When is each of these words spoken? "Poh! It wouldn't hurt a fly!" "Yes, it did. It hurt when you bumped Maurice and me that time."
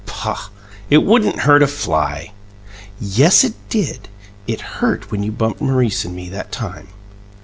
"Poh! 0.07 0.49
It 0.89 1.03
wouldn't 1.03 1.41
hurt 1.41 1.61
a 1.61 1.67
fly!" 1.67 2.31
"Yes, 2.99 3.43
it 3.43 3.53
did. 3.69 4.09
It 4.47 4.59
hurt 4.61 5.11
when 5.11 5.21
you 5.21 5.31
bumped 5.31 5.61
Maurice 5.61 6.05
and 6.05 6.15
me 6.15 6.27
that 6.29 6.51
time." 6.51 6.87